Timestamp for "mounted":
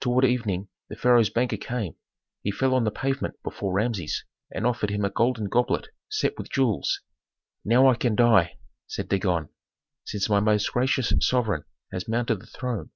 12.08-12.40